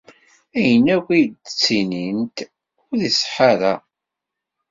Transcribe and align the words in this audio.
Ayen 0.57 0.85
ay 0.95 1.23
d-ttinint 1.27 2.37
ur 2.89 2.97
iṣeḥḥa 3.07 3.43
ara. 3.51 3.73